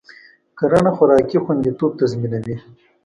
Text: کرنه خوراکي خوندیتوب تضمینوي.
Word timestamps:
کرنه 0.57 0.91
خوراکي 0.95 1.37
خوندیتوب 1.43 1.91
تضمینوي. 1.99 2.55